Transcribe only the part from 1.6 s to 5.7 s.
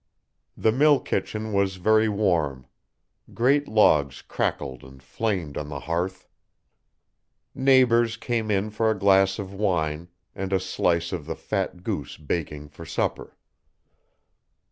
very warm: great logs crackled and flamed on